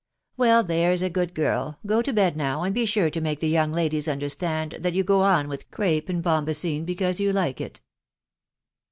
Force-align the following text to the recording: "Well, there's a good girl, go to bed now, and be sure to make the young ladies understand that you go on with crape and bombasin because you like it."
"Well, 0.35 0.63
there's 0.63 1.03
a 1.03 1.11
good 1.11 1.35
girl, 1.35 1.77
go 1.85 2.01
to 2.01 2.11
bed 2.11 2.35
now, 2.35 2.63
and 2.63 2.73
be 2.73 2.87
sure 2.87 3.11
to 3.11 3.21
make 3.21 3.39
the 3.39 3.47
young 3.47 3.71
ladies 3.71 4.07
understand 4.07 4.77
that 4.79 4.93
you 4.95 5.03
go 5.03 5.21
on 5.21 5.47
with 5.47 5.69
crape 5.69 6.09
and 6.09 6.23
bombasin 6.23 6.85
because 6.85 7.19
you 7.19 7.31
like 7.31 7.61
it." 7.61 7.81